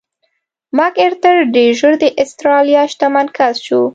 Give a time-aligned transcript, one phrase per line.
[0.77, 3.81] مک ارتر ډېر ژر د اسټرالیا شتمن کس شو.